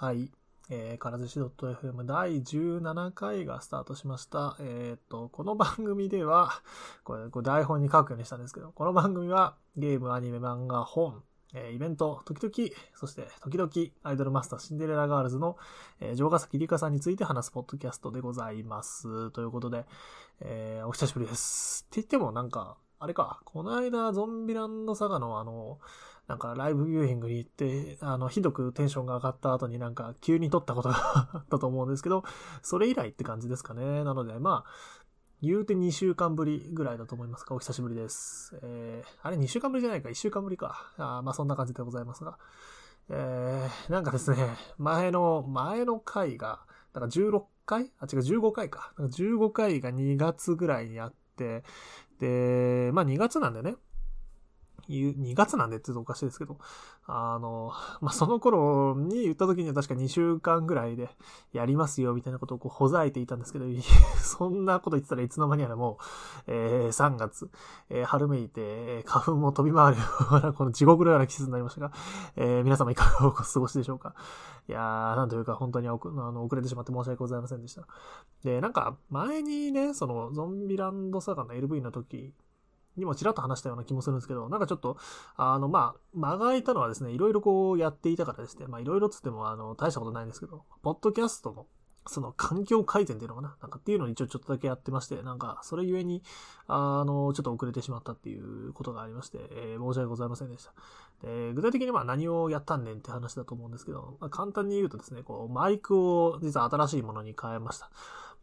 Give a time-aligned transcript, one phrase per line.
[0.00, 0.30] はい。
[0.70, 4.56] えー、からずし .fm 第17回がスタートしました。
[4.58, 6.52] えっ、ー、と、この番組では、
[7.04, 13.70] これ、これ台本に書くようにしたんですけど、この番組はゲーム、アニメ、漫画、本、えー、イベント、時々、そして時々、
[14.02, 15.58] アイドルマスターシンデレラガールズの、
[16.00, 19.30] えー、城ヶ崎里香さんについて話すポッドキャストでございます。
[19.32, 19.84] ということで、
[20.40, 21.84] えー、お久しぶりです。
[21.88, 25.78] って言ってもなんか、あれか、この間、ゾンビランドサガのあの、
[26.30, 30.94] なんかライブビューイングに行って、あの、ひどくテンションが上がった後になんか急に撮ったことが
[31.34, 32.22] あったと思うんですけど、
[32.62, 34.04] それ以来って感じですかね。
[34.04, 35.04] なので、まあ、
[35.42, 37.56] 言うて2週間ぶりぐらいだと思いますか。
[37.56, 38.56] お久しぶりです。
[38.62, 40.92] えー、あれ2週間ぶりじゃないか ?1 週間ぶりか。
[40.98, 42.38] あまあそんな感じでございますが。
[43.08, 44.36] えー、なんかですね、
[44.78, 46.60] 前の、前の回が、
[46.92, 47.90] だから16回？
[47.98, 48.92] あ、違う、15回か。
[48.96, 49.16] なんか。
[49.16, 51.64] 15回が2月ぐらいにあって、
[52.20, 53.74] で、まあ2月なんでね、
[54.90, 56.58] 2月なんでって言うとおかしいですけど、
[57.06, 61.10] あの、 まあ、その頃に言った時には確か2週間ぐらいで
[61.52, 63.66] やりますよみたいなことをこうほざいていたんですけど、
[64.22, 66.04] そんなこと言ってたらいつの間にやらもう、
[66.46, 67.50] えー、3月、
[67.88, 71.92] えー、春めいて、花粉も飛び回るようなこの地獄のような季節になりましたが、
[72.36, 74.14] えー、皆様いかがお過ごしでしょうか。
[74.68, 77.86] いやー、なんというか本当にあの遅れてしまって申し訳ございませんでした。
[78.44, 82.32] で、なんか前にね、そのゾンビランドサガの LV の時
[83.00, 84.96] にもちらっと話したような気もするんですけど、なんかちょっと、
[85.36, 91.66] あの、まあ、間が空いたのはですね、いろいろこうやっていたからですね、まあ、いろいろつっても、あの、大したことないんですけど、ポッドキャストの、
[92.06, 96.22] その環境改善っていうのかななんかっていうのに一応ちょっとだけやってまして、なんか、それゆえに、
[96.66, 100.72] あの、ちょっと遅れてしまったっていうことがありまして、えー、申し訳ございませんでした。
[101.22, 107.90] で、具体的にまあ何をやったんねんって話だと思うんですけど、まあ、簡単に言うとですね、こう、マイクを実は新しいものに変えました。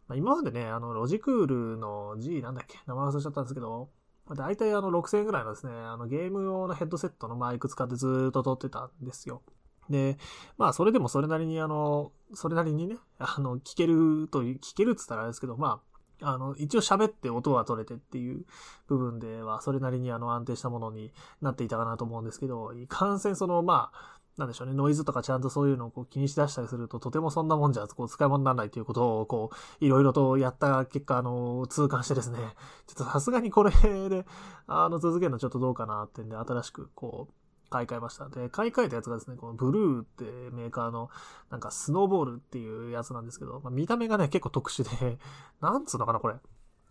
[0.08, 3.90] まあ、今までね、あの、ロジクールの G なんだっけ名前忘れちゃったんですけど、
[4.34, 9.42] 大体あの6000円ぐらいのですね、あのゲーム用のヘッドセットのマイク使ってずっと撮ってたんですよ。
[9.90, 10.18] で、
[10.56, 15.80] まあそれでもそれなりにあの、それなりにね、あの、聞けるという、聞けるって言ったらあれですけど、ま
[16.20, 18.44] あ、あの、一応喋って音は取れてっていう
[18.88, 32.38] 部分では、それなりにあの安定したものになっていたかなと思うんですけど、いかんせんその、まあ、なんでしょうね、ノイズとかちゃんとそういうのをこう気にしだしたりすると、とてもそんなもんじゃ、こう、使い物にならないということを、こう、いろいろとやった結果、あの、痛感してですね、
[32.86, 33.72] ちょっとさすがにこれ
[34.08, 34.24] で、
[34.68, 37.32] あの、続けるのちょっとどうかなってんで、新しく、こう、
[37.68, 38.28] 買い替えました。
[38.28, 41.10] で、買い替えたやつがですね、このブルーってメーカーの、
[41.50, 45.18] なんかスノーボールっていうやつなんですけど、まあ、見た目がね、結構特殊で、
[45.60, 46.36] なんつうのかな、これ。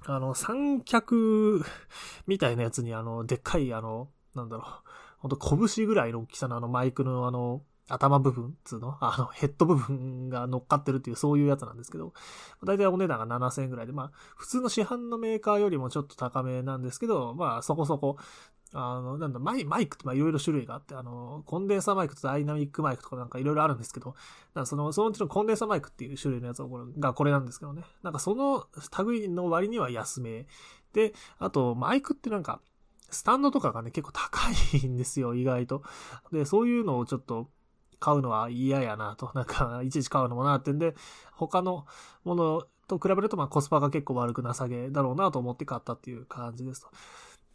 [0.06, 1.64] あの、三脚
[2.28, 4.66] みたいなやつに、あの、でっかい、あの、なんだろう、
[5.28, 8.98] ほんと拳ぐらいの大きさのあのマイクのあの、頭部分つうの？
[9.02, 12.14] あの、ヘッド部分が乗っかってるっていうそういうやつなんですけど、
[12.64, 18.18] だいたいお値段が7000円ぐらいで、まあ、普通の市販のメーカーよりもちょっと高めなんですけど、まあ、そこそこ、
[18.74, 24.16] あの、なんだ、マイマイクってまあいろいろ種類があって、あの、コンデンサーマイクとダイナミックマイクとかなんかいろいろあるんですけど、
[24.54, 26.62] なんかその、そのうちのコンデンサーマイクっていう種類のやつ
[27.00, 27.84] がこれなんですけどね。
[28.04, 28.68] なんかその
[29.06, 30.48] 類の割には安め。
[30.92, 32.60] で、あと、マイクってなんか、
[33.10, 34.40] スタンドとかがね、結構高
[34.78, 35.84] いんですよ、意外と。
[36.32, 37.50] で、そういうのをちょっと
[38.00, 39.32] 買うのは嫌やなと。
[39.34, 40.96] なんか、いちいち買うのもなってんで、
[41.34, 41.86] 他の
[42.24, 46.90] ものと比べると、まあコスパが結構悪くなさげだろうなと思って買ったっていう感じですと。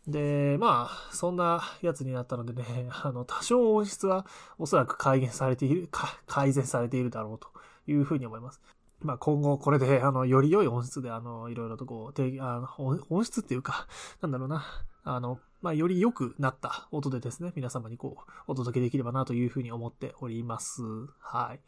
[0.07, 4.27] で、まあ、そんなやつになったのでね、 あの、多少音質は
[4.59, 5.89] おそらく改善されている、
[6.27, 7.49] 改善されているだろうと
[7.87, 8.61] いうふうに思います。
[9.01, 13.87] まあ今後これで、あの、より良い音質で、あの、いろいろとこう、あの音質っていうか、
[14.21, 14.65] なんだろうな、
[15.05, 20.83] あの、まあ、より良くなった音でですね、皆様にこう、お届けできればなというふうに思っております。
[21.21, 21.61] はい。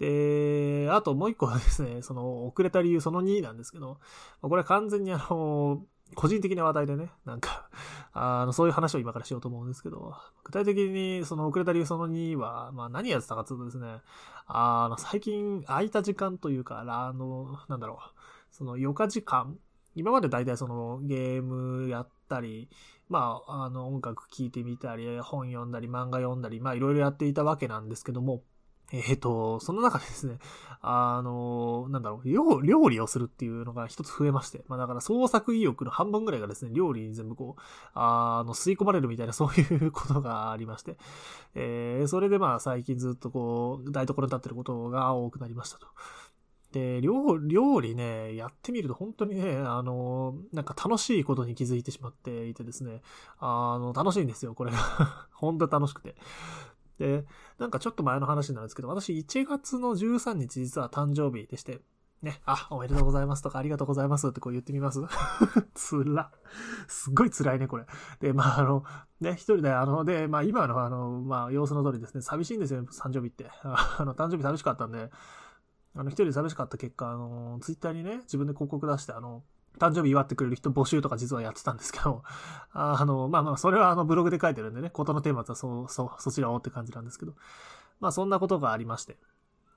[0.00, 3.98] で、あともう一個はですね、 その、遅れた理由その2なんですけど、
[4.40, 5.84] これは完全にあの、
[6.14, 7.68] 個人的な話題でね、なんか、
[8.12, 10.14] あの、そういう話を今からしようと思うんですけど、
[10.44, 14.00] 具体的にその遅れた理由その2は、まあ何やってたかというとですね、
[14.46, 19.58] あの、最近空いた時間というか、あの、なんだろう、その余暇時間
[19.98, 22.68] 今まで大体そのゲームやったり、
[23.08, 28.42] まあ、あの音楽聴いてみたり、本読んだり、漫画読んだり、まあいろいろやっていたわけなんですけども、
[28.90, 30.38] えっ、ー、と、その中でですね、
[30.80, 40.96] あの、なんだろう料、料理をするっていうのが一つ増えまして、まあだから創作意欲の半分ぐらいがですね、料理に全部こう、あの、吸い込まれるみたいなそういうことがありまして、
[41.54, 45.86] えー、それでまあ最近ずっとこう、台所に立ってることが多くなりましたと。
[46.72, 53.00] で、料料理ね、やってみると本当にね、あの、なんか楽しいことに気づいてしまっていてですね、
[53.38, 54.78] あの、楽しいんですよ、これが。
[55.32, 56.16] 本当楽しくて。
[56.98, 57.24] で、
[57.58, 61.80] なんかちょっと前の話になるんですけど、私1月の13日実は誕生日でして、
[62.20, 65.00] ね、あ、おめでとうございますとかありがとうございますってこう言ってみます
[65.74, 66.32] つら。
[66.88, 67.86] すっごい辛いね、これ。
[68.18, 68.84] で、まあ、あの、
[69.20, 73.48] ね、一人で、あの、で、まあ今のあの、まあ様子の通りですね、寂しいんですよ、誕生日って。
[73.62, 75.10] あの、誕生日寂しかったんで、
[75.98, 79.42] あの、一人寂しかった結果、あの、ツイッターにね、自分で広告出して、あの、
[79.78, 82.22] 誕生日祝ってくれる人募集とか実はやってたんですけど、
[82.72, 87.34] あの、まあまあ、それはあのブログで書いてるんでね、ことのテーマはそう、そう、そちらをって感じなんですけど、
[88.00, 89.18] まあそんなことがありまして。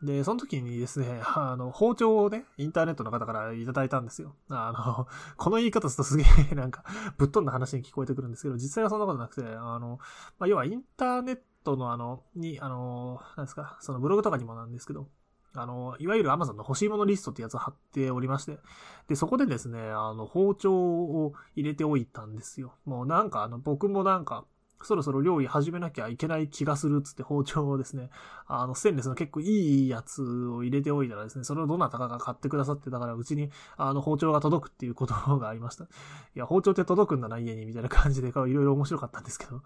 [0.04, 4.36] で、その時にですね、 あの、包丁をね、インターネットの方からいただいたんですよ。
[4.50, 5.08] あの、
[5.38, 6.84] この言い方するとすげえなんか、
[7.18, 10.00] ぶっ飛んだ話に聞こえてくるんですけど、実際はそんなことなくて、あの、
[10.40, 15.08] まあ、要はインターネットのあの、に、あの、なんですか、そのブログとかにもなんですけど、
[15.54, 18.60] あの、いわゆる Amazon の欲しいものリストってやつを貼っておりまして、
[19.08, 22.74] で、そこでですね、あの、包丁を入れておいたんですよ。
[22.86, 24.46] もうなんか、あの、僕もなんか、
[24.84, 28.10] そろそろ料理始めなきゃいけない気がするっつって包丁をですね、
[28.48, 35.84] あの、ステンレスの結構いいやつを入れておいたらですね、それをどなたかが買ってくださって、だからうちに、あの、包丁が届くっていうことがありました。
[35.84, 35.88] い
[36.36, 39.62] や、包丁って届くんだな、家に、みたいな感じで、いろいろ面白かったんですけど、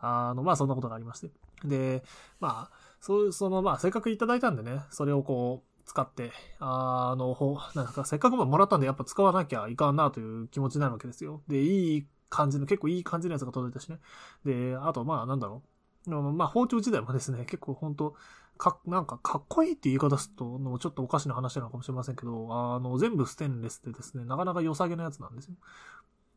[0.00, 1.30] あの、まあ、そんなことがありまして。
[1.64, 2.02] で、
[2.40, 11.42] まあ、そういう、その、まあ、せっかくいただいたんでね、それをこう、使って、あの、ほなんか、せっかくももらったんで、やっぱ使わなきゃいかんなという気持ちになるわけですよ。
[11.48, 13.98] で、いい感じの、結構いい感じのやつが届いたしね。
[14.44, 15.68] で、あと、まあ、なんだろう。
[16.10, 18.14] まあ、包丁自体もですね、結構本当
[18.58, 25.54] か、なんか、かっこいいって言い方すると、のちょっとおかしな話なのかもしれませんけど、あの、全部ステンレスでですね、なかなか良さげなやつなんですよ。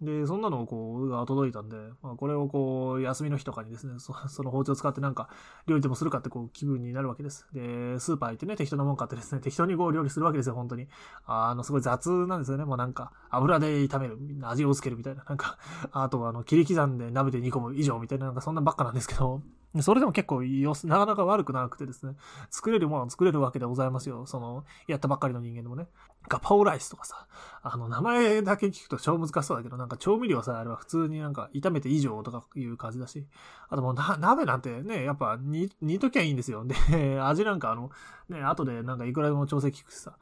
[0.02, 4.14] で、そんなのをこう、が届いたんで、まあ、これをこう、休みの日とかにですね、そ
[4.44, 5.30] の包丁を使ってなんか、
[5.68, 7.48] 料理でもするかってこう、気分になるわけです。
[7.54, 10.88] で、スーパー行ってね、適当なもん買ってですね、 適当にこう、料理するわけですよ、本当に。
[11.26, 12.66] あの、すごい雑なんですよね。
[12.66, 15.58] もうなんか、油で炒める、味をつけるみたいな、なんか、
[15.92, 19.42] あとはあの、切り刻んで鍋で煮込む以上みたいな、なんかそんなばっかなんですけど、
[19.80, 22.16] それでも結構よ、なかなか悪くなくてですね、
[22.50, 24.26] 作れるものを作れるわけでございますよ。
[24.26, 25.88] その、やったばっかりの人間でもね。
[26.28, 27.28] ガパオライスとかさ、
[27.64, 33.26] あの、名前だけ聞くと超難しそうだけど、なんか調味料さえあれば普通になんか炒めて以上とかいう感じだし、
[33.70, 36.66] あともうな、鍋なんてね、やっぱ煮、煮ときゃいいんですよ。
[36.66, 37.92] で、味なんかあの、
[38.28, 40.18] ね、後でなんかいくらでも調整効くしさ。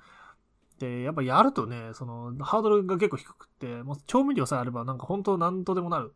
[0.80, 6.14] で、やっぱやるとね、その、ハードルが結構低くって、もう調味料さえあればなんか本当なんとでもなる。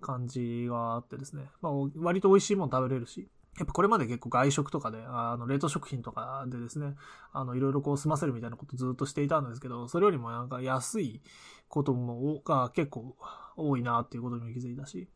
[0.00, 1.50] 感じがあってですね。
[1.60, 3.28] まあ、割と美味しいもの食べれるし、
[3.58, 6.94] やっぱこれまで結構外食とかで、あの、冷凍食品とかでですね、
[7.32, 11.22] あの、いろいろこう済ませるみたいなことずっとしていたんですけど、それよりもなんか安い
[11.68, 13.16] ことも、が結構
[13.56, 15.08] 多いなっていうことにも気づいたし、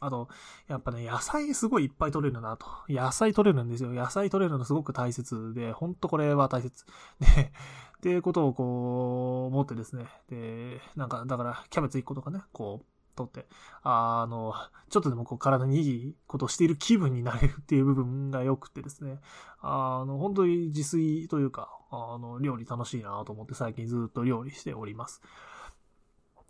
[0.00, 0.28] あと、
[0.68, 2.66] やっぱね、野菜すごいいっぱい取れるなと。
[2.88, 3.90] 野菜取れるんですよ。
[3.90, 6.84] 野菜取れるのすごく大切で、ほんとこれは大切。
[7.20, 7.26] で、
[7.98, 10.06] っていうことをこう、思ってですね。
[10.28, 13.46] で、なんか、だから、キャベツ1個とかね、こう、とって、
[13.82, 14.54] あの、
[14.90, 19.20] ちょっとでもこう体にいいことをしている気分になれるっていう部分が良くてですね、
[19.60, 25.22] あの、本当に自炊というか、あの、料理楽しいなと思って最近ずっと料理しております。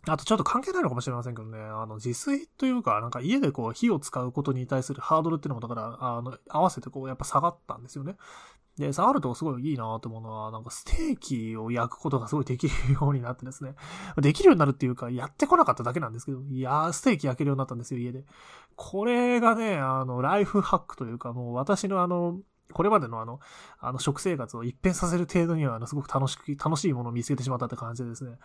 [0.09, 8.17] あとちょっと関係ないのかもしれませんけどね、あの、自炊というか、なんか家でこう火を使うことに対するハードルっていうのも、だから、あの、合わせてこう、やっぱ下がったんですよね。
[8.79, 13.75] で、下がるとすごいいいなと思うのは、なんかステーキを焼くことがすごいできるようになってですね。
[14.17, 18.25] できるようになるっていうか、やってこなかっただけなんですけど、いやー、ステーキ焼けるようになったんですよ、家で。
[18.77, 22.39] これがね、あの、ライフハックというか、もう私のあの、
[22.73, 23.41] これまでのあの、
[23.79, 28.39] あの、食生活を一変させる程度には、あの、すごく楽しく、楽しいものを見つけてしまったって感じでですね。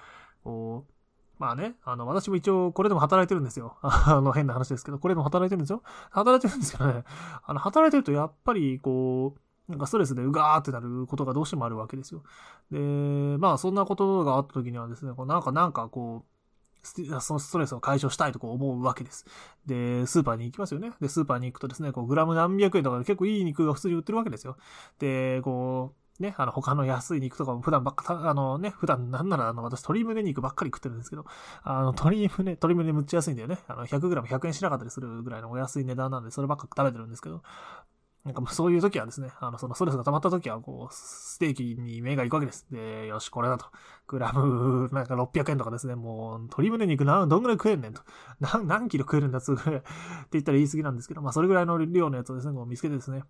[0.44, 0.94] こう、
[1.40, 3.78] まあね、あの、私も一応これでも働いてるんですよ。
[3.82, 5.84] あの、変な話ですけど、これでも働いてるんですよ。
[6.10, 7.04] 働いてるんですけどね、
[7.46, 12.24] あの、働いてるとやっぱり、こう、なんかストレスでうがーってなることがどうしてもあるわけですよ。
[12.72, 16.38] で、まあそんなことがあった時にはですね、こうなんかなんかこう、
[17.22, 19.26] そのストレスを解消したいとこう思うわけです。
[19.66, 20.92] で、スーパーに行きますよね。
[21.02, 24.58] で、スーパーに行くとですね、こう、グラム何百円とかで結構いい肉が普通に売ってるわけですよ。
[25.00, 31.26] で、こう、ね、あの、他の安い肉とかも普段ばっか、あのね、普段なんならあの、私鶏胸肉ばっかり食ってるんですけど、
[31.64, 33.60] あの、鶏胸、鶏胸むっちゃ安いんだよね。
[33.68, 37.44] あの、100g100 円しなかったりするぐらいのお安い値段なんで、そればっか食べてるんですけど、
[38.34, 42.68] なんかそういう時はですね、あの、そのストレスが溜まった時は、こう、ステーキに目が行くわけです。
[42.70, 43.68] で、よし、これだと。
[44.08, 48.02] グラム、 なんか600円とかですね、もう、鶏胸肉な、どんぐらい食えんねんと。
[48.42, 49.86] 何、何キロ食えるんだっつうぐらい って
[50.34, 53.24] 言ったら言い過ぎなんですけど、まあ、それぐらいの量のやつをですね、こう見つけてですね、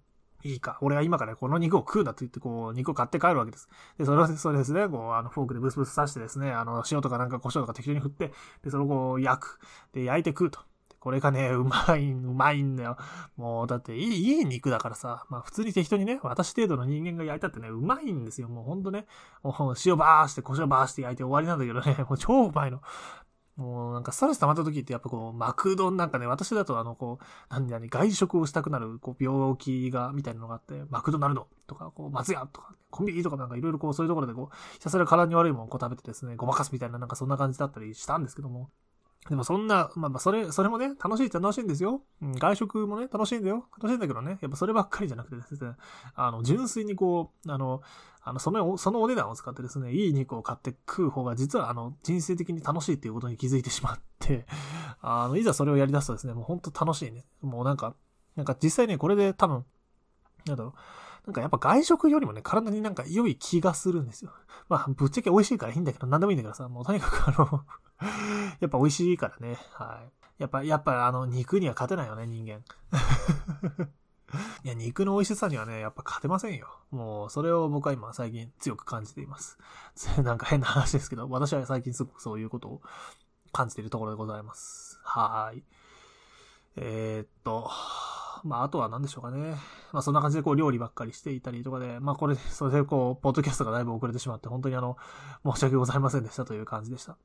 [0.44, 0.78] いいか。
[0.82, 3.68] 俺は今からこの肉を食うんだと言って、こう、肉を買って帰るわけです。
[3.98, 8.32] で、それを、それですね、こう、あの、フォークでブスブス刺してですね、あの、塩とかなんか胡椒とか適当に振って、
[8.64, 9.60] で、それをこう、焼く。
[9.94, 10.60] で、焼いて食うと。
[11.00, 12.98] これがね、 うまい、うまいんだよ。
[13.36, 18.50] もう、だっていい、いい肉だからさ、まあ普通に適当にね、私程度の人間が焼いたってね、うまいんですよ。
[18.50, 19.06] もうほんとね、
[19.44, 22.82] もう塩バーして、胡椒バーして焼いて終わりなんだけどね、 もう超うまいの。
[23.58, 38.70] もうなんかストレス溜まった時ってやっぱこう、マクドンなんかね、私だとあのこう、何々、外食をしたくなるこう病気が、みたいなのがあって、マクドナルドとか、こう、松屋とか、コンビニとかなんかいろいろこう、そういうところでこう、ひたすら体に悪いものをこう食べてですね、ごまかすみたいななんかそんな感じだったりしたんですけども、
[39.30, 42.02] でもそんな、まあまあ、それ、それもね、楽しいって楽しいんですよ。
[42.22, 43.66] うん、外食もね、楽しいんだよ。
[43.78, 45.72] 楽しいんだけどね、やっぱそればっかりじゃなくてですね、
[46.16, 47.82] あの、純粋にこう、あの、
[48.24, 54.46] あの、その、そのお値段を使ってですね、いい肉を買って食う方が、実はあの、人生的に楽しいっていうことに気づいてしまって、
[55.02, 57.26] あの、いざそれをやり出すとですね、もうほんと楽しいね。
[57.42, 57.96] もうなんか、
[58.36, 59.66] なんか実際ね、これで多分、
[60.46, 60.74] なんだろう、
[61.28, 64.32] なんかやっぱ外食よりもね、体になんか良い気がするんですよ。
[64.70, 67.66] まあ、ぶっちゃけ美味しいからいいんだけど、なんでもいいんだけどさ、もうとにかくあの
[68.62, 70.02] やっぱ美味しいからね、は
[70.40, 70.42] い。
[70.42, 72.64] やっぱ、やっぱあの、肉には勝てないよね、人間。
[74.64, 76.80] いや、肉の美味しさにはね、やっぱ勝てませんよ。
[76.92, 79.58] もう、それを僕は今最近強く感じています。
[80.24, 82.82] なんか変な話ですけど、私は最近すごくそういうことを
[83.52, 84.98] 感じているところでございます。
[85.04, 85.64] はい。
[86.78, 87.70] えー、っと、
[88.44, 89.56] まあ、あとは何でしょうかね。
[89.92, 94.98] まあ、そんな感じでこう料理ばっかりしていたりとかで、まあ、これ、それでこう、ポッドキャストがだいぶ遅れてしまって、本当にあの、
[95.46, 97.18] 申し訳ございませんでしたという感じでした。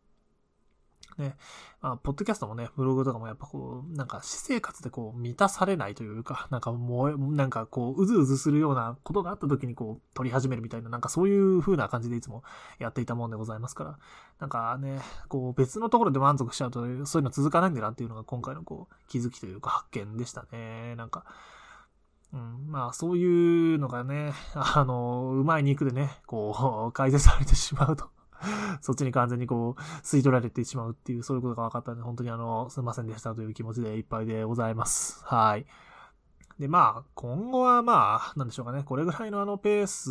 [1.19, 1.37] ね、
[1.81, 12.42] まあ、ポッドキャストもね、ブログとかもやっぱこう、なんか私生活でこう、満たされないというか、なんかもう、なんかこう、うずうずするようなことがあった時にこう、撮り始めるみたいな、なんかそういう風な感じでいつも
[12.78, 13.99] やっていたもんでございますから、
[14.38, 20.95] なんかね、こう、別のところで満足しちゃうと、そういうの続かないんだなっていうのが今回のこう、気づきというか発見でしたね。
[20.97, 21.25] なんか、
[22.33, 28.09] うん、まあ、そういうのがね、あの、うまい肉でね、こう、改善されてしまうと。
[28.80, 35.25] そっちに完全にこう、吸い取られてしまうっていう、そういうことが分かったんで、本当にあの、すいませんでしたという気持ちでいっぱいでございます。
[35.25, 35.66] はい。
[36.58, 40.11] で、まあ、今後はまあ、なんでしょうかね、これぐらいのあのペース、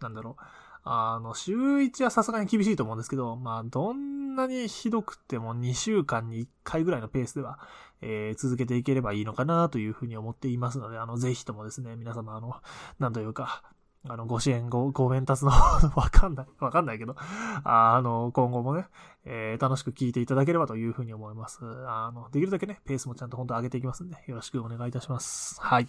[0.00, 0.42] なんだろう、
[0.84, 7.58] あの、週1はさすがに厳しいと思うんですけど、まあ、どんなにひどくても2週間に1回ぐらいのペースでは、
[8.02, 12.54] えー、続けていければいいのかなというふうに思っていますので、あの、ぜひともですね、皆様、あの、
[13.00, 13.64] なんというか、
[14.08, 15.50] あの、ご支援、ご、 ご鞭達の
[15.94, 17.16] わかんない、わかんないけど、
[17.64, 18.86] あの、今後もね、
[19.24, 21.60] えー、楽しく聞いていただければというふうに思います。
[21.86, 25.60] あの、できるだけね、ペースもちゃんと本当上げていきますんで、よろしくお願いいたします。
[25.60, 25.88] はい。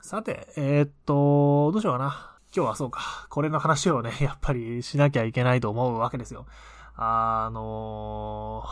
[0.00, 2.32] さて、えー、っと、どうしようかな。
[2.54, 6.46] 今日はそうか、これの話をね、 やっぱりしなきゃいけないと思うわけですよ。
[6.94, 8.64] あの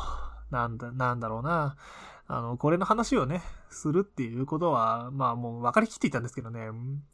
[0.51, 1.77] なんだ、なんだろうな。
[2.33, 6.69] あの、これの話をね、するっていうことは、まあもう分かりきっていたんですけどね、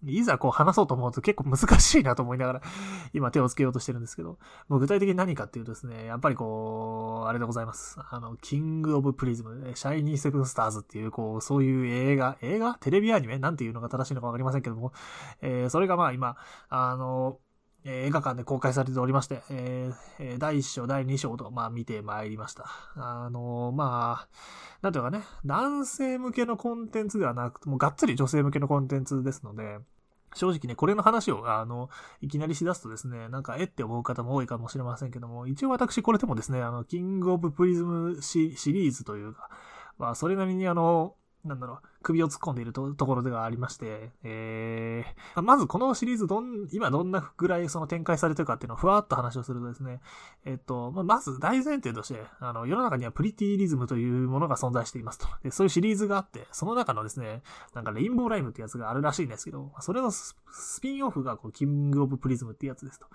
[0.05, 2.61] いざこう話そうと思うと結構難しいなと思いながら、
[3.15, 7.99] 今手をつけようとしてるんですけど、もう具体的に何かっていうとですね、やっぱりこう、あれでございます。
[8.11, 12.75] あの、キングオブプリズム、シャイニーセブンスターズっていう、こう、そういう映画、映画？
[12.75, 13.39] テレビアニメ？
[13.39, 14.93] なんていうのが正しいのか分かりませんけども、
[15.41, 16.37] えー、それがまあ今、
[16.69, 17.39] あの、
[17.87, 22.67] え映画館で公開されておりまして、えー、第1章、第2章と、まあ、見てまいりました。
[22.97, 24.29] あのー、まあ、
[24.83, 29.79] なんていうかね、男性向けのコンテンツではなくて、もうがっつり女性向けのコンテンツですので、
[30.35, 31.89] 正直ね、これの話を、あの、
[32.21, 39.49] いきなりしだすとですね、なんか、えって思う方も多いかもしれませんけども、一応私これでもですね、あの、キングオブプリズムシリーズというか、
[39.97, 41.15] まあ、それなりにあの、
[41.45, 50.01] なんだろう、首を突っ込んでいるところではありまして、えー、まずこのシリーズどん、今どんなぐらいその展開されてるかっていうのをふわっと話をするとですね、
[50.45, 55.29] えっと、まず大前提として、あの、世の中にはプリティリズムというものが存在していますと。
[55.43, 57.43] で、そういうシリーズがあって、その中のですね、
[57.75, 60.35] なんかレインボーライムってやつがあるらしいんですけど、それのス
[60.81, 63.07] ピンオフがこう、キングオブプリズムってやつですと。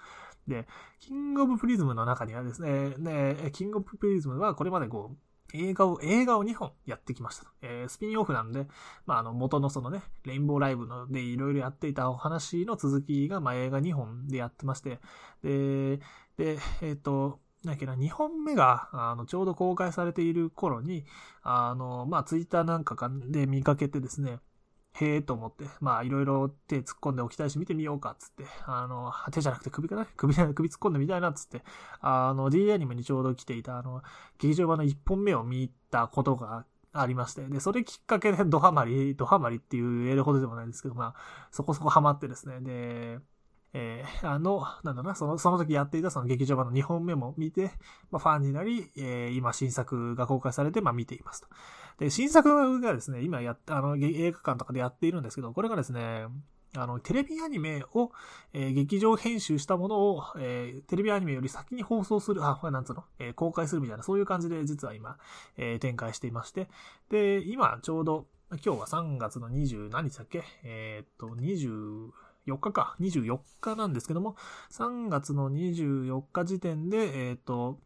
[0.47, 0.67] で、
[0.99, 5.17] キングオブプリズムの中にはですね、ね、キングオブプリズムはこれまでこう、
[5.53, 7.45] 映画を、映画を2本やってきました。
[7.61, 8.67] えー、スピンオフなんで、
[9.05, 14.99] まあ、あの、元のそのね、レインボーライブのでいろいろやっていたお話の続きが、まあ、映画2本でやってまして、
[15.43, 15.97] で、
[16.37, 21.05] で、えっ、ー、と、なんけな、2本目が、あの、ちょうど公開されている頃に、
[21.43, 24.39] あの、まあ、ツイッターなんかで見かけてですね、
[24.93, 30.05] へえと思って、まあいろいろ手突っ込んでおきたいし見てみようかっつって、あの、手じゃなくて首かな？
[30.17, 31.63] 首首突っ込んでみたいなっつって、
[32.01, 34.03] あの、D アニメにちょうど来ていた、あの、
[34.37, 43.19] 劇場版の1本目を見たことがありまして、で、それきっかけでドハマり、ドハマりっていう言えるほどでもないんですけど、まあ、そこそこハマってですね、で、
[43.73, 47.71] えー、あの、なんだな、その、その時やっていたその劇場版の2本目も見て、
[48.11, 51.47] まあ、ファンになり、えー、今新作が公開されて、まあ、見ていますと。
[51.99, 56.25] で、新作がですね、今や、あの、映画館とかでやっているんですけど、これがですね、
[56.75, 58.11] あの、テレビアニメを、
[58.53, 65.17] えー、劇場編集したものを、えー、テレビアニメより先に放送する、あ、なんつうの、えー、公開するみたいな、そういう感じで実は今、
[65.57, 66.69] え展開していまして、
[67.09, 70.43] で、今ちょうど、今日は3月の20何日だっけ？
[70.63, 72.09] えっと、20、
[72.47, 74.35] 4日か、24日なんですけども、
[74.71, 77.79] 3月の24日時点で、えっ、ー、と、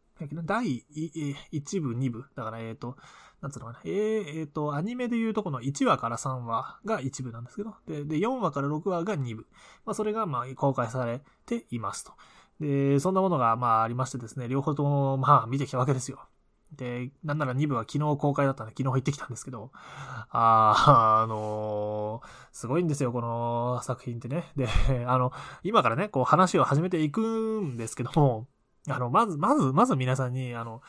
[0.44, 2.24] 第1部、2部。
[2.34, 2.96] だから、えっ、ー、と、
[3.42, 3.80] なんつうのかな。
[3.84, 9.46] えー、えー、と、アニメでいうとこの1話から3話が1部なんですけど、で、で4話から6話が2部。
[9.84, 12.12] まあ、それが、まあ、公開されていますと。
[12.60, 16.26] で、そんなものが、まあ、ありましてですね、両方とも、まあ、見てきたわけですよ。
[16.72, 24.52] で、なんなら2部は昨日公開だったんで、昨日行ってきたんですけど、あ あのー、すごいんですよ、この作品ってね。
[24.56, 24.68] で、
[25.06, 25.32] あの、
[25.62, 28.46] 今からね、こう話を始めていくんですけども、
[28.88, 30.82] あの、まず、まず、まず皆さんに、あの、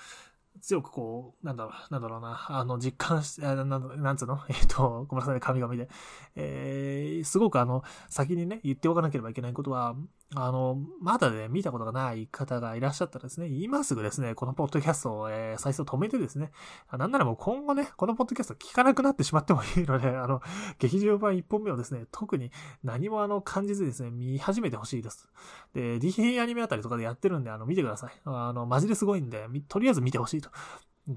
[0.62, 4.40] 強くこう、なんだろう、なんだろうな、あの、実感し、ななんつうの？
[4.50, 5.90] えっ、ー、と、ごめんなさい、神々で。
[6.36, 9.96] えー、すごくあの、先にね、言っておかなければいけないことは、
[10.36, 16.52] あの、まだね、見たことがない方がいらっしゃったらですね、今すぐですね、このポッドキャストを、えー、再生止めてですね、
[16.92, 20.42] なんならもう今後ね、このポッドキャスト聞かなくなってしまってもいいので、あの、
[20.80, 22.52] 劇場版1本目をですね、特に
[22.84, 25.30] 何もあの、感じずですね、見始めてほしいです。
[25.74, 28.12] で、D アニメあたりとかでやってるんで、あの、見てください。
[28.26, 30.50] あの、マジですごいんで、とりあえず見てほしいと。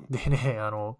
[0.09, 0.99] でね、あの、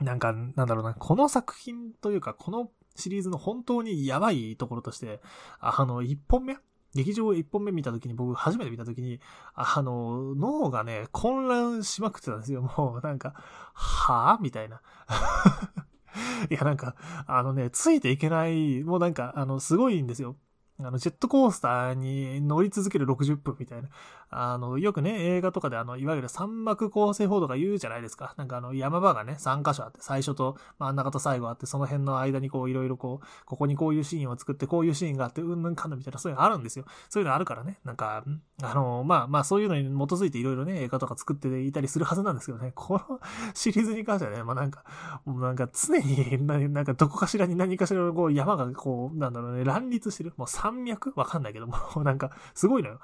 [0.00, 5.20] なんか、なんだろうな、この作品というか、このシリーズの本当にやばいところとして、
[5.58, 6.56] あの、1本目
[6.94, 9.20] 劇場1本目見た時に、僕初めて見た時に、
[9.54, 12.62] あの、脳がね、混乱しまくってたんですよ。
[12.62, 13.34] もうなんか、
[13.74, 14.80] はぁみたいな。
[16.50, 20.36] いや、なんか、あのね、ついていけない、もうなんか、あの、すごいんですよ。
[20.80, 23.88] あの、ジェットコースターに乗り続ける60分みたいな。
[24.30, 28.34] あの、よくね、映画とかであの、いわゆる三幕構成法とか言うじゃないですか。
[28.36, 36.84] なんかあの、山場がね、3箇所あって、最初と真ん中と最後あって、その辺の間にこう、いろいろこう、ここにこういうシーンを作って、こういうシーンがあって、うんぬんかんぬみたいな、そういうのあるんですよ。
[37.08, 37.78] そういうのあるからね。
[37.84, 38.24] なんか、
[38.62, 43.20] あの、まあまあ、そういうのに基づいていろいろね、映画とか作っていたりするはずなんですけどね、この
[43.54, 44.84] シリーズに関してはね、まあなんか、
[45.24, 50.32] もうなんか常に、なんかどこかしらに何かしらのこう、山がこう、なんだろうね、乱立してる。
[50.36, 51.12] もう山脈？
[51.16, 53.00] わかんないけども、なんか、すごいのよ。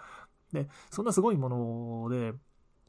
[0.54, 2.34] で、そんなすごいもので、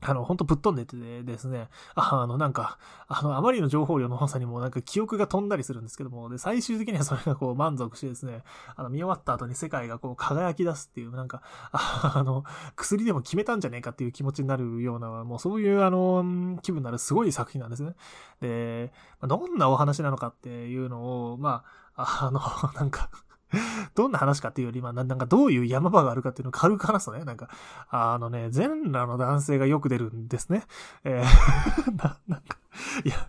[0.02, 8.44] あの、ほんとぶっ飛んでてですね、ああの、なんか、あの、あまりの情報量の多さにもなんか記憶が飛んだりするんですけども、で、最終的にはそれがこう満足してですね、
[8.76, 11.42] あの、見終わった後に世界がこう輝き出すっていう、なんか、
[11.72, 12.44] あの、
[12.76, 17.96] 薬でも決めたんじゃねえかっていう気持ちになるような、もうそういうあの、気分になるすごい作品なんですね。
[18.42, 18.92] で、
[19.22, 21.64] どんなお話なのかっていうのを、ま
[21.96, 22.42] あ、あの、
[22.76, 23.10] なんか
[23.96, 27.50] どんな話かっていうより、まあ、なんかどういう山場があるかっていうのを軽く話すとね、なんか、
[27.90, 30.64] あのね、全裸の男性がよく出るんですね。
[31.04, 32.58] えー な、なんか、
[33.04, 33.20] いや、い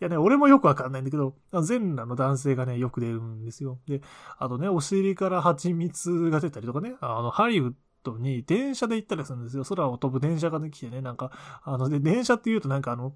[0.00, 3.78] やね、俺もよくわかんないんだけど、全裸の男性がね、よく出るんですよ。
[3.86, 4.02] で、
[4.38, 9.64] あとね、お尻から蜂蜜が出たりとかね、あの、ハリウッドに電車で行ったりするんですよ。
[9.64, 11.30] 空を飛ぶ電車が来てね、なんか、
[11.64, 13.12] あの、で、電車って言うとなんかあの、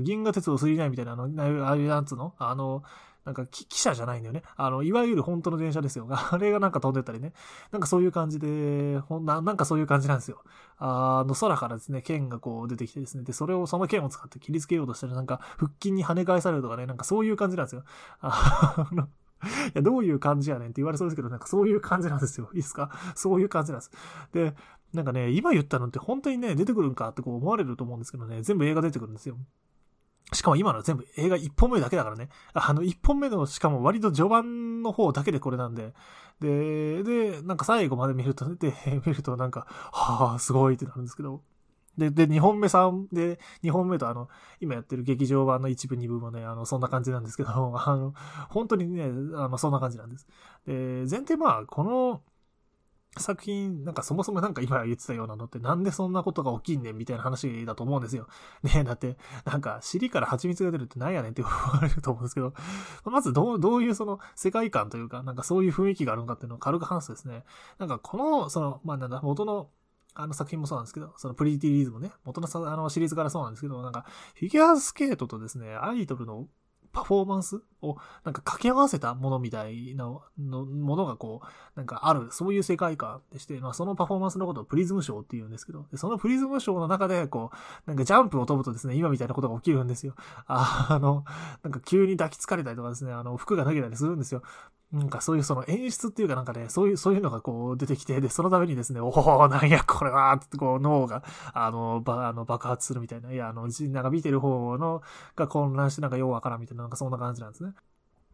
[0.00, 1.24] 銀河鉄道3いみたいな、あの、
[1.66, 2.82] ああいうやつの、あの、
[3.24, 4.42] なんか、記者じゃないんだよね。
[4.56, 6.06] あの、いわゆる本当の電車ですよ。
[6.10, 7.32] あれがなんか飛んでったりね。
[7.72, 10.42] なんかそういう感じで、ほんな、なんかそういう感じなんですよ。
[10.78, 13.24] あの、空からですね、剣がこう出てきてですね。
[13.24, 17.84] で、それを、その剣を使って切りつけようとしたら、なんか、腹筋に跳ね返されるとかね、なんかそういう感じなんですよ。
[18.20, 19.08] あの、い
[19.74, 22.48] や、どういう感じやねんって言われそうですけど、なんかそういう感じなんですよ。
[22.52, 22.90] いいですか？
[23.14, 23.90] そういう感じなんです。
[24.32, 24.54] で、
[24.92, 29.36] なんかね、今言ったのって本当にね、出てくるんかってこう思われると思うんですけどね、全部映画出てくるんですよ。
[30.32, 32.28] しかも今の全部映画1本目だけだからね。
[32.54, 35.92] あの1本目のしかも割と序盤の方だけでこれなんで。
[36.40, 38.74] で、で、なんか最後まで見ると、 で、
[39.06, 41.42] 見るとなんか、はあ、すごいってなるんですけど。
[41.96, 44.28] で、で、2本目3、で、2本目とあの、
[44.60, 48.14] 今やってる劇場版の一部2部もね、あの、そんな感じなんですけど、 あの、
[48.48, 49.04] 本当にね、
[49.36, 50.26] あの、そんな感じなんです。
[50.66, 52.22] で、前提まあ、この、
[53.16, 58.26] 作品、なんかそもそもなんか今言ってたようなのってなんでそんなことが起きんねんみたいな話だと思うんですよ。
[58.62, 62.54] ねだって、なんか尻から蜂蜜が出るってなんやねんって言われると思うんですけど、
[63.04, 67.44] まずどう、どういうその世界観というか、なんかそういう雰囲気があるのかっていうのを軽く話すとですね、
[67.78, 69.70] なんかこの、その、まあなんだ、元の
[70.16, 76.46] あの作品もそうなんですけど、そのプリティリーズもね、元のあのシリーズからそうなんですけど、なんか、フィギュアスケートとですね、アイドルの
[76.94, 80.04] パフォーマンスをなんか掛け合わせたものみたいな
[80.38, 90.14] のものがこう、なんかある、そういう世界観でして、まあそのパフォーマンスのことをプリズムショーって言うんですけど、そのプリズムショーの中でこう、なんかジャンプを飛ぶとですね、今みたいなことが起きるんですよ。
[90.46, 91.24] あの、
[91.62, 94.42] なんか急に抱きつかれたりとかですね、あの、服が脱げたりするんですよ。
[94.94, 105.02] なんかそういうその演出っていうかなんかね、そういう、そういうのがこう出てきて、で、そのためにですね、おおなんやこれはってこう脳が、あの、ば、あの、爆発するみたいな、いや、あの、なんか見てる方の、
[105.34, 107.72] が混乱してなんかようわからんみたいな、なんかそんな感じなんですね。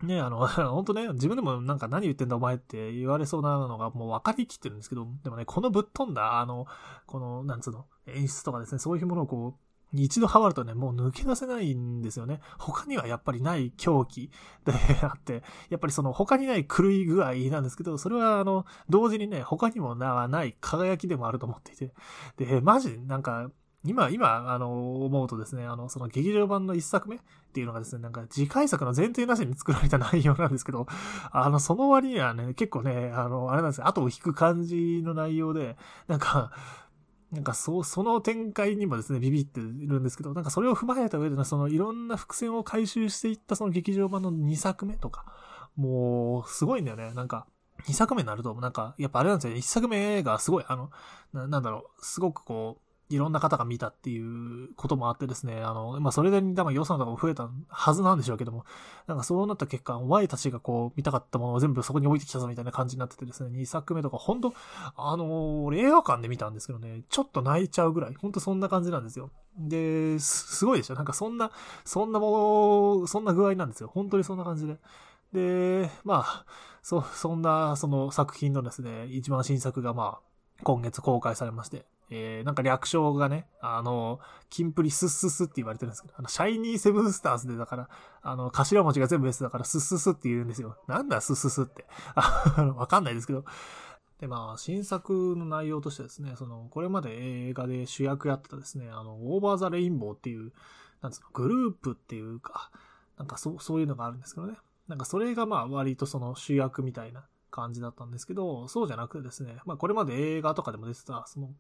[0.03, 6.66] ね、あの、ほんとね、自分でもなんか何言ってんだお前って言われそうなのがもう分かりきってるんですけど、でもね、このぶっ飛んだ、あの、
[7.07, 12.40] この、なんつうの、演出とかですね、そういうものをこう、一度ハマるとね、もう抜け出せないんですよね。
[12.59, 14.31] 他にはやっぱりない狂気
[14.64, 14.72] で
[15.03, 21.92] あって、やっぱりその他にない狂い具合なんですけど、それはあの、同時にね、他にもない輝きでもあると思っていて。
[22.37, 23.50] で、マジなんか、
[23.83, 27.18] 今、今、あの、思うとですね、あの、その劇場版の一作目っ
[27.55, 30.87] ていうのがですね、なんか次回作の前提なしに作られた内容なんですけど、
[31.33, 36.53] あの、その割にはね、結構ね、あの、あれなんですよ、後を引く感じの内容で、なんか、
[37.33, 45.27] なんかそう、その展開にもですね、ビビってるんですけど、なんかそれを踏まえた上での、そのいろんな伏線を回収していったその劇場版の2作目とか、
[45.77, 47.12] もう、すごいんだよね。
[47.14, 47.47] なんか、
[47.87, 49.59] 2作目になると、なんか、やっぱあれなんですよね。
[49.61, 50.90] 1作目がすごい、あの、
[51.33, 58.64] なんだろう、すごくこう、いろんな方が見たっていうこともあってですね、あの、まあ、それで多分予算とかも増えたはずなんでしょうけども、
[59.07, 64.55] なんかそうなった結果、お前たちがこう、見たかったものを全部そこに置いてきたぞみたいな感じになっててですね、2作目とか、ほんと、
[64.96, 69.31] あの俺映画館で見たんですけどね、ちょっと泣いちゃうぐらい、ほんとそんな感じなんですよ。
[69.59, 70.94] で、すごいでしょ？
[70.94, 71.51] なんかそんな、
[71.85, 73.90] そんなもの、そんな具合なんですよ。
[73.92, 74.79] 本当にそんな感じで。
[75.33, 76.46] で、まあ、
[76.83, 87.88] そ、そんな、その作品のですね、一番新作がまあ、今月公開されまして、えー、なんか略称がね、あの、キンプリスッススって言われてるんですけど、あの、シャイニーセブンスターズでだから、
[88.23, 90.77] あの、頭文字が全部 S だからスッススって言うんですよ。
[90.88, 91.87] なんだスッスッスって。
[92.77, 93.44] わかんないですけど。
[94.18, 97.16] で、まあ、新作の内容としてですね、その、これまで
[97.49, 100.53] 映画で主役やってたですね、あの、オーバーザレインボーっていう、
[101.01, 102.70] なんつうの、グループっていうか、
[103.16, 104.57] なんかそう、そういうのがあるんですけどね。
[104.90, 111.51] なんかそれがまあ割とその主役みたいな感じだったんですけど、そうじゃなくてですね、まあこれまで映画とかでも出てた、その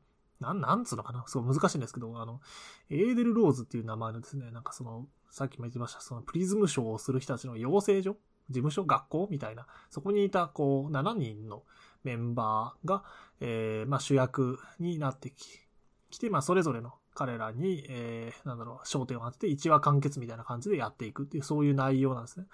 [0.40, 1.24] なん、なんつうのかな？
[1.26, 2.40] すごい難しいんですけど、あの、
[2.88, 8.16] エーデル・ローズっていう名前のですね、なんかその、さっきも言ってました、そのプリズムショーをする人たちの養成所？
[8.48, 8.84] 事務所？
[8.84, 9.28] 学校？
[9.30, 11.62] みたいな、そこにいた、こう、7人の
[12.02, 13.04] メンバーが、
[13.40, 22.46] えー、まあ主役になってき、て、まあそれぞれの彼らに、えー、なんだろう、焦点を当てて一話完結みたいな感じでやっていくっていう、そういう内容なんですね。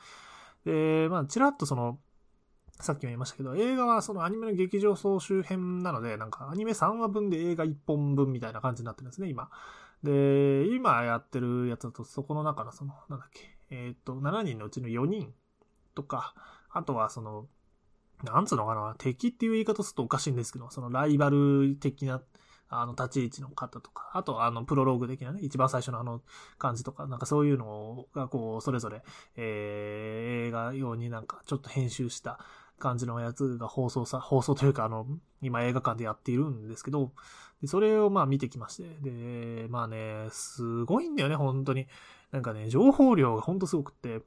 [0.65, 1.99] で、まあ、ちらっとその、
[2.81, 9.49] さっきも言いましたけど、映画はそのアニメの劇場総集編なので、なんかアニメ3話分で映画1本分みたいな感じになってるんですね、今。
[10.03, 15.33] で、今やってるやつだと、そこの中のその、なんだっけ、えっ、ー、と、7人のうちの4人
[15.95, 16.35] とか、
[16.71, 17.47] あとはその、
[18.25, 22.23] なんつうのかな、敵っていう言い方するとおかしいんですけど、そのライバル的な、
[22.69, 26.23] あの、立ち位置の方とか、あと、あの、プロローグ的なね、一番最初のあの
[26.59, 29.03] 感じとか、なんかそういうのが、こう、それぞれ、
[29.37, 32.41] えー、映画用になんかちょっと編集した
[32.79, 35.07] 感じのやつが放送さ、放送というか、あの、
[35.43, 37.13] 今映画館でやっているんですけど、
[37.61, 41.87] でそれをまあ見てきまして、で、まあね、すごいんだよね、本当に。
[42.33, 44.23] なんかね、情報量が本当すごくって、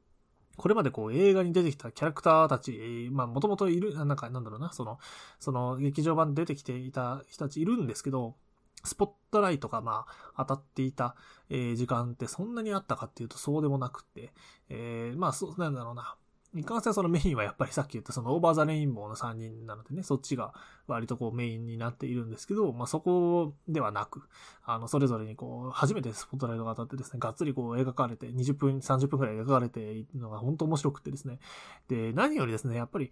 [0.57, 4.99] これまでこう映画に出てきたキャラクターたち、まあもともといる、なんかなんだろうな、その、
[5.39, 8.35] その劇場版出てきていた人たちいるんですけど、
[8.83, 11.15] スポットライトがまあ当たっていた、
[11.49, 14.33] え、時間ってそんなにあったかっていうとそうでもなくって、
[14.69, 16.15] えー、まあそう、なんだろうな。
[16.55, 20.53] いかんせんそのメインはやっぱりさっき言ったそのオーバーザレインボーの3人なのでね、そっちが
[20.87, 24.23] 割とこうメインになっているんですけど、まあそこではなく、
[24.65, 31.39] あの、それぞれにこう、初めてスポットライトが当たってですね、がっつりこう描かれて、20分、30分くらい描かれているのが本当面白くてですね。
[31.87, 33.11] で、何よりですね、やっぱり、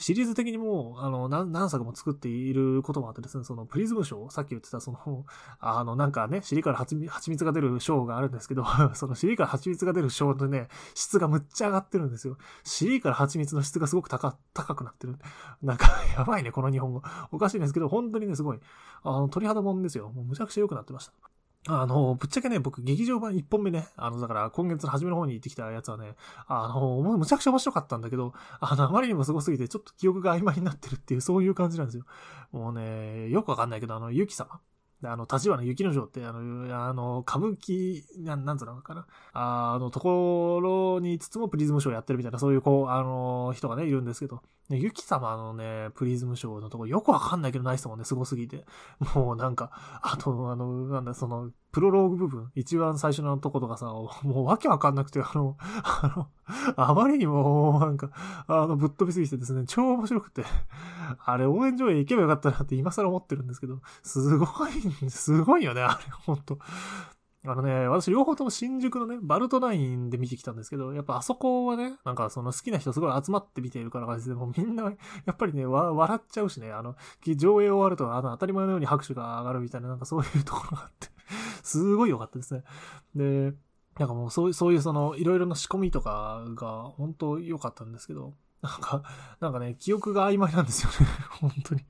[0.00, 5.26] シリーズ的にもう、あの、何作も作っていることもあってですね、そのプリズムショー、さっき言ってたその、
[5.60, 12.38] あの、なんかね、尻から蜂蜜が出るショーがあるんですけど、 その尻から蜂蜜が出るショーのね、質がむっちゃ上がってるんですよ。
[12.64, 15.18] 尻から蜂蜜の質がすごく高、高くなってる。
[15.62, 17.02] なんか、 やばいね、この日本語。
[17.30, 18.60] おかしいんですけど、本当にね、すごい、
[19.02, 20.10] あの、鳥肌もんですよ。
[20.12, 21.12] もうむちゃくちゃ良くなってました。
[21.68, 26.14] あの、ぶっちゃけね、僕、劇場版1本目ね、あの、だから、今月の初めの方に行ってきたやつはね、
[26.46, 32.04] あの、むちゃくちゃ面白かったんだけど、あの、あまりにも凄すぎて、ちょっと記憶が曖昧になってるっていう、そういう感じなんですよ。
[32.50, 34.58] もうね、よくわかんないけど、あの、ゆき様。
[35.02, 39.06] あの、立花雪之丞って、あの、あの、歌舞伎、なん、なんつうのかな。
[39.32, 48.66] あの、ところにいつつもプリズムショーやってるみたいな、そういう、こう、あの、人がね、いるんですけど、ね、ゆき様のね、プリズムショーのとこ、よくわかんないけど、ない人もんね、すごすぎて。
[49.14, 49.70] もうなんか、
[50.02, 56.28] あと、あの、なんだ、その、プロローグ部分、一番最初のとことかさ、もうわけわかんなくて、あの、あの、
[56.76, 58.10] あまりにも、なんか、
[58.48, 60.44] あの、ぶっ飛びすぎてですね、超面白くて、
[61.24, 66.58] あれ応援上映行けばよかったなって今更思ってるんですけど、すごい、すごいよね、あれ、ほんと。
[67.42, 74.90] あのね、私両方とも新宿のね、バルトナインで見てきたんですけど、やっぱあそこはね、なんかその好きな人すごい集まって見ているからかで、もうみんな、や
[75.32, 81.08] っぱりね、笑っちゃうしね、あの、上映終わると、あの、当たり前のように拍手が上がるみたいな、なんかそういうところがあって。
[81.64, 82.64] すごい良かったですね。
[83.14, 83.54] で、
[83.98, 89.02] なんかもうそういう、そういうその、いろいろな仕込みとかが、本当良かったんですけど、なんか、
[89.40, 91.12] なんかね、記憶が曖昧なんですよね。
[91.40, 91.82] 本当に。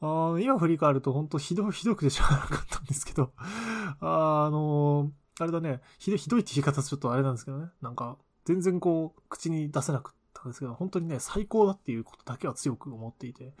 [0.00, 7.70] あ今振り返ると本当ひど、ひどくてしょうがなかったんですけど、ああのー、あれだね、ひどひどいって言い方ちょっとあれなんですけどね。
[7.80, 13.54] なんか、全然こう、口に出せなくったんですけど、本当にね、最高だっていうことだけは強く思っていて、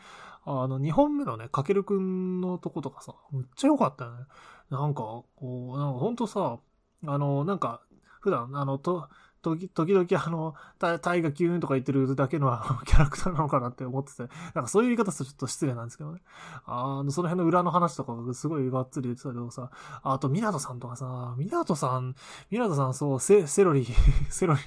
[0.48, 4.24] あの、2本目のね、かけるくんのとことかさ、むっちゃ良かったよね。
[4.70, 5.26] なんか、こ
[5.74, 6.58] う、なんかほんとさ、
[7.06, 7.82] あの、なんか、
[8.20, 9.08] 普段、あの、と、
[9.40, 12.50] 時々あの、タイがキューンとか言ってるだけの
[12.86, 14.22] キャラクターなのかなって思ってて、
[14.54, 16.20] なんかそういう言い方するとちょっと失礼なんですけどね。
[16.66, 19.70] あの、その辺の裏の話とかがすごいがっつり言ってたけどさ、
[20.02, 22.14] あと、ミナトさんとかさ、ミナトさん、
[22.50, 23.86] ミナトさんそう、セセロリ、
[24.28, 24.60] セロリ、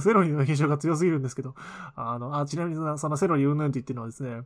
[0.00, 1.54] セロリの印象が強すぎるんですけど、
[1.96, 4.42] あの、あ、ちなみにそのセロリうんぬんって言ってるのはですね、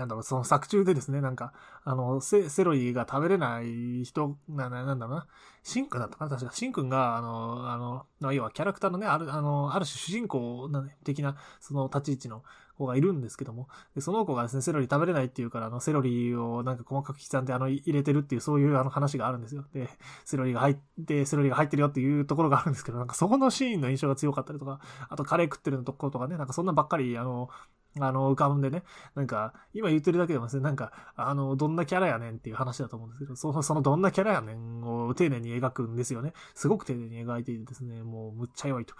[0.00, 1.52] なんだろう、その作中でですね、なんか、
[1.84, 5.26] あの、セセロリが食べれない人、な、ななんだろうな、
[5.62, 7.76] シンくんだったかな確か、シンくんが、あの、あ
[8.22, 12.42] の、要はキャラクターのね、ある、あの、ある種主人公な、ね、的な、その立ち位置の
[12.80, 19.64] 子がいるんですけども、でその子がですね、セロリ食べれないっていうから、あの、セロリをなんか細かく刻んで、あの、入れてるっていう、そういうあの話があるんですよ。
[19.72, 19.88] で、
[20.24, 27.50] セロリが入って、セロリが入ってるよっていうところがあるんですけど、なんかそこのシーンの印象が強かったりとか、あとカレー食ってるのとことかね、なんかそんなばっかり、あの、
[27.98, 36.32] あの、浮かぶんでね、なんか、今言ってるだけでもですね、なんか、あの、どんなキャラやねんっていう話だと思うんですけど、その、そのどんなキャラやねんを丁寧に描くんですよね。
[36.54, 38.94] すごく丁寧に描いていてですね、もうむっちゃ良いと。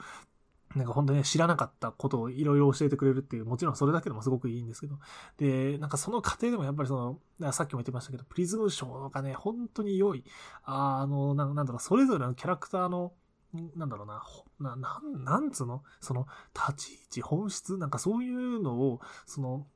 [0.77, 4.99] なんか本当にね、知らなかったことをいろいろ教えてくれるっていう、もちろんそれだけでもすごくいいんですけど。
[5.37, 10.25] で、なんかその過程でもやっぱりその、さっきも言ってましたけど、プリズムショーがね、本当に良い。
[10.63, 13.13] あの、なんだろう、それぞれのキャラクターの、
[13.53, 14.23] なんだろうな、
[14.61, 15.83] な、なん、なんつうの？
[16.01, 17.77] その、立ち位置、本質？
[17.79, 19.67] なんかそういうのを、その、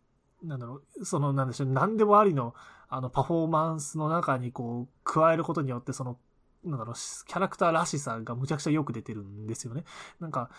[0.42, 2.54] なんだろう、その、なんでしょう、何でもありの、
[2.88, 6.18] あの、パフォーマンスの中にこう、加えることによって、その、
[6.62, 9.84] なんだろう、キャラクターらしさがむちゃくちゃよく出てるんですよね。
[10.20, 10.50] なんか、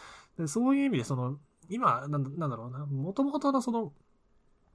[0.48, 1.38] そういう意味で、その、
[1.70, 3.94] 今、なんだろうな、もともとのその、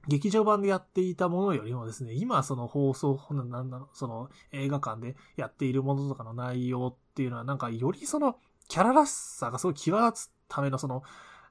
[0.07, 8.37] 劇場版でやっていたものよりもですね、今その放送、なんだろ、その映画館でやっているものとかの内容っていうのは、なんかよりその
[8.67, 11.03] キャラらしさがすごい際立つためのその、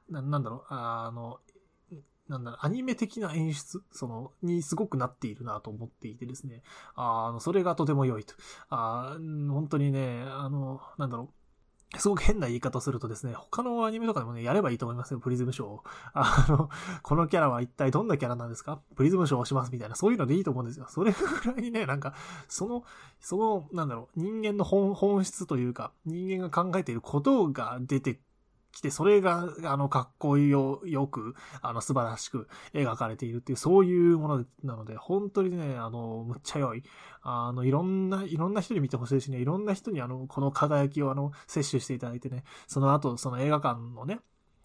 [0.09, 1.39] なんだろう、あの、
[2.29, 6.63] なんだろう、アニメ的な演出、その、にすごくなっているなと思っていてですね、
[6.95, 8.35] あの、それがとても良いと。
[8.69, 11.40] あ本当にね、あの、なんだろう、
[11.99, 15.85] すごく変な言い方するとですね、他のアニメとかでもね、やればいいと思いますよ、プリズムショーを。
[16.15, 16.71] あの、
[17.03, 18.81] このキャラは一体どんなキャラなんですか？
[18.95, 20.87] プリズムショーをしますみたいな、そういうのでいいと思うんですよ。
[20.89, 22.15] それぐらいにね、なんか、
[22.47, 22.85] その、
[23.19, 28.21] その、なんだろう、人間の本本質というか、人間が考えていることが出て
[28.73, 36.83] 来て、それが、あの、かっこよ、よく、あの、素晴らしく描かれているっていう、そういうものなので、本当にね、あの、むっちゃ良い。
[37.23, 44.21] あの、いろんな、いろんな人に見てほしいしね、いろんな人にあの、この輝きをあの、摂取していただいてね、その後、その映画館のね、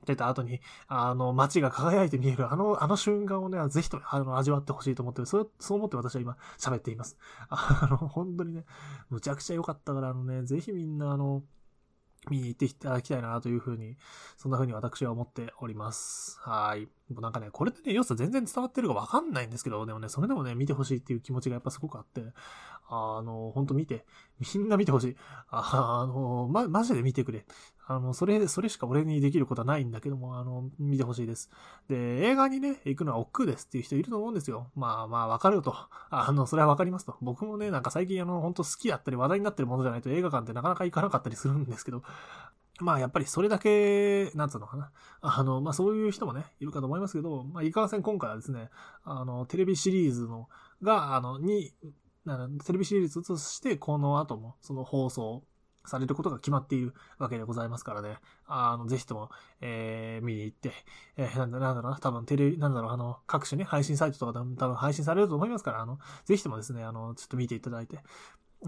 [0.05, 7.17] 出た後に、あの、街が輝いて見える、あの、あの瞬間をね、ぜひと、あの、味わってほしいと思ってそう、そう思って私は今、喋っています。
[7.49, 8.65] あの、本当にね、
[9.09, 11.43] むちゃくちゃ良かったから、あのね、ぜひみんな、あの、
[12.29, 13.97] 見に行っていただきたいなというふうに、
[14.37, 16.39] そんなふうに私は思っております。
[16.41, 16.94] はい。
[17.09, 22.33] もうなんかね、これでね、良さ全然伝わってるかわかんないんですけど、でもね、それでもね、見てほしいっていう気持ちがやっぱすごくあって、
[22.87, 24.05] あの、ほんと見て、
[24.55, 25.15] みんな見てほしい。
[25.49, 27.45] あの、ま、マジで見てくれ。
[27.87, 31.51] あの、それ、それしか俺にできることはないんだけども、あの、見てほしいです。
[31.87, 34.71] で、映画にね、行くのは億劫ですっていう人いると思うんですよ。
[34.75, 35.75] まあまあ、わかると。
[36.09, 37.15] あの、それはわかりますと。
[37.21, 42.01] 僕もね、なんか最近あの、ほんと好きだったり話題になってるものじゃないと映画館ってなかなか行かなかったりするんですけど、
[42.79, 44.91] まあやっぱりそれだけ、なんつうのかな。
[45.21, 48.69] あの、まあそういう人もね、いるかと思いますけど、まあいかんせん今回はですね、
[49.03, 50.49] あの、テレビシリーズの、
[50.81, 51.73] が、あの、に、
[52.65, 55.43] テレビシリーズとしてこの後もその放送
[55.87, 58.17] されることが決まっているわけでございますからね。
[58.47, 59.29] あの、ぜひとも、
[59.61, 60.71] えー、見に行って、
[61.17, 67.99] えー、なんだ、なんだろうな、多分テレビ、なんだろう、あの、各種ね、配信サイトとか多分配信されると思いますから、あの、ぜひともですね、あの、ちょっと見ていただいて、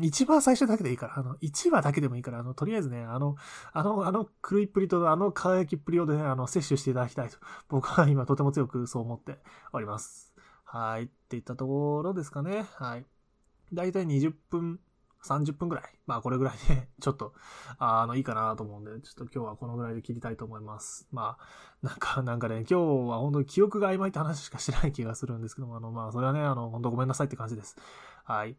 [0.01, 3.35] 一番最初だけでいいから、あの、一話だけでもいいから、あの、とりあえずね、あの、
[3.73, 7.37] あの、あの狂いっぷりと、あの輝きっぷりをね、あの、摂取していただきたいと、
[7.69, 9.39] 僕は今とても強くそう思って
[9.73, 10.33] おります。
[10.63, 11.03] はい。
[11.03, 12.65] っていったところですかね。
[12.75, 13.05] はい。
[13.73, 14.79] だいたい20分、
[15.23, 15.85] 30分ぐらい。
[16.05, 17.33] まあこれぐらいで、 ちょっと、
[17.79, 21.07] あの、いいかなと思うんで、ちょっと今日はこのぐらいで切りたいと思います。
[21.11, 22.75] まあ、なんか、なんかね、今日
[23.09, 27.77] は本当に記憶が曖昧って話しかしてない気がするんですけども、あの、まあ、それはね、あの、本当ごめんなさいって感じです。
[28.23, 28.57] はい。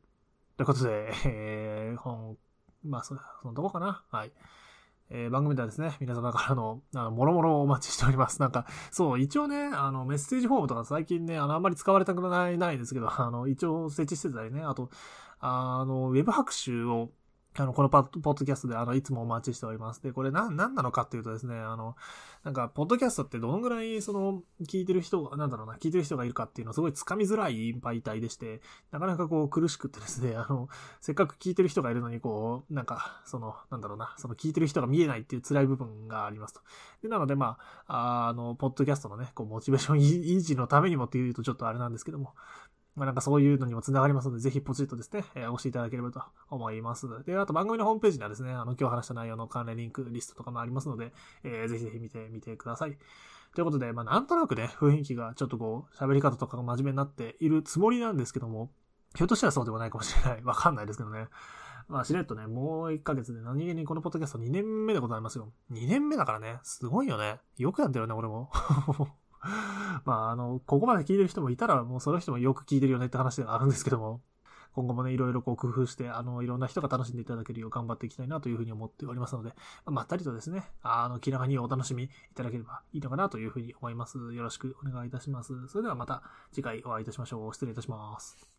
[0.58, 2.36] ということで、えー、本、
[2.84, 4.02] まあ、そ、そのとこかな。
[4.10, 4.32] はい。
[5.08, 8.40] えー、番組ではですね、皆様からの、あの、もろもろお待ちしております。
[8.40, 14.90] なんか、そう、一応ね、あの、メッセージフォームとか最近ね、あの、あんまり使われたくない、ないですけど、あの、一応設置してたりね、あと、
[15.38, 17.10] あの、ウェブ拍手を、
[17.56, 20.02] あの、このパポッドキャストで、あの、いつもお待ちしております。
[20.02, 21.96] で、これな、何なのかっていうとですね、あの、
[22.44, 28.60] なんか、ポッドキャストってどのぐらい、その、聞いてる人が、なんだろうな、聞いてる人がいるかっていうのはすごい掴みづらい媒体でして、
[28.92, 30.68] なかなかこう、苦しくってですね、あの、
[31.00, 36.60] せっかく聞いてる人がいるのに、こう、なんか、その、なんだろうな、その聞いてる人が見えないっていう辛い部分がありますと。
[37.02, 37.58] で、なので、ま
[37.88, 42.34] あ、あの、ポッドキャストのね、こう、モチベーション維持のためにもっていうとちょっとあれなんですけども、
[42.98, 47.06] まあ、なんかそういうのにも繋がりますので、ぜひポチッとですね、えー、押していただければと思います。
[47.24, 51.12] で、あと番組のホームページにはですね、あの、今日話した内容の関連リンクリストとかもありますので、
[51.44, 52.98] えー、ぜひぜひ見てみてください。
[53.54, 58.70] ということで、まあ、なんとなくね、雰囲気がちょっとこう、喋り方とかが真面目になっているつもりなんですけども、
[59.16, 60.42] ひょっとしたらそうでもないかもしれない。
[60.42, 61.28] わかんないですけどね。
[61.88, 65.52] まあ、しれっとね、もう1ヶ月で何気にこのポッドキャスト2年目でございますよ。
[65.72, 67.38] 2年目だからね、すごいよね。
[67.56, 68.50] よくやってるね、俺も。
[70.04, 74.20] まあ、あの、ここまで聞いてる人もいたら、もうその人もよく聞いてるよねって話ではあるんですけども、
[74.72, 79.52] 今後もね、いろいろこう工夫して、あの、いろんな人が楽しんでいただけるよう頑張っていきたいなというふうに思っておりますので、
[79.86, 84.18] ま、ったりとですね、あの、気長にお楽しみいただければいいのかなというふうに思います。
[84.18, 85.66] よろしくお願いいたします。
[85.68, 86.22] それではまた
[86.52, 87.52] 次回お会いいたしましょう。
[87.52, 88.57] 失礼いたします。